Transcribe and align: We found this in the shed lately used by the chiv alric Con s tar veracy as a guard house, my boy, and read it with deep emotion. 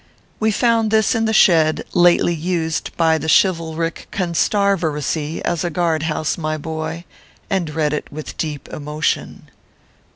We 0.39 0.49
found 0.49 0.89
this 0.89 1.13
in 1.13 1.25
the 1.25 1.31
shed 1.31 1.83
lately 1.93 2.33
used 2.33 2.89
by 2.97 3.19
the 3.19 3.27
chiv 3.29 3.59
alric 3.59 4.07
Con 4.09 4.31
s 4.31 4.49
tar 4.49 4.75
veracy 4.75 5.41
as 5.45 5.63
a 5.63 5.69
guard 5.69 6.01
house, 6.01 6.39
my 6.39 6.57
boy, 6.57 7.05
and 7.51 7.69
read 7.75 7.93
it 7.93 8.11
with 8.11 8.35
deep 8.35 8.67
emotion. 8.69 9.51